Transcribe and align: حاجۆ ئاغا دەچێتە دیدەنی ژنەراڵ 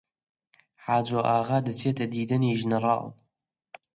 حاجۆ 0.85 1.19
ئاغا 1.29 1.57
دەچێتە 1.67 2.05
دیدەنی 2.13 2.57
ژنەراڵ 2.61 3.05